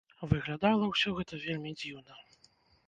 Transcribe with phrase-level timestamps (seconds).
[0.29, 2.21] Выглядала ўсё гэта вельмі дзіўна.